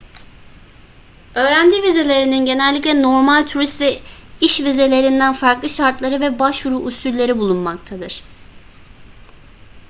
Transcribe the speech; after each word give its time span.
öğrenci 1.35 1.83
vizelerinin 1.83 2.45
genellikle 2.45 3.01
normal 3.01 3.47
turist 3.47 3.81
ve 3.81 3.99
iş 4.41 4.59
vizelerinden 4.59 5.33
farklı 5.33 5.69
şartları 5.69 6.21
ve 6.21 6.39
başvuru 6.39 6.77
usülleri 6.77 7.37
bulunmaktadır 7.37 8.23